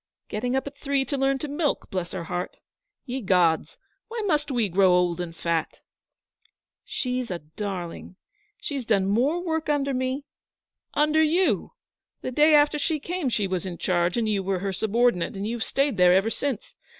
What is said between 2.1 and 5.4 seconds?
her heart! Ye gods, why must we grow old and